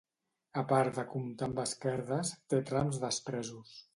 A 0.61 0.63
part 0.71 0.95
de 0.99 1.03
comptar 1.11 1.49
amb 1.49 1.61
esquerdes, 1.65 2.33
té 2.55 2.65
trams 2.73 3.01
despresos. 3.07 3.79